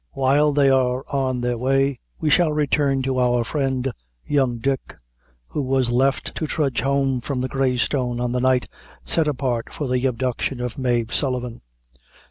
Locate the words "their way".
1.41-1.99